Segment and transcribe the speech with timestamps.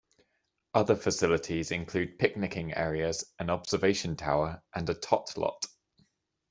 [0.73, 5.63] Other facilities include picnicking areas, an observation tower, and a tot lot.